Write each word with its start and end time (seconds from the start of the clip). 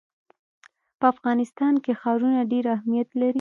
په 0.99 1.05
افغانستان 1.13 1.73
کې 1.83 1.93
ښارونه 2.01 2.39
ډېر 2.51 2.65
اهمیت 2.75 3.09
لري. 3.19 3.29